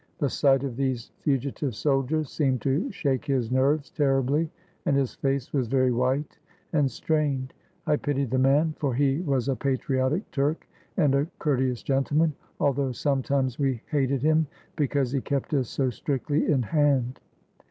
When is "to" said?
2.63-2.91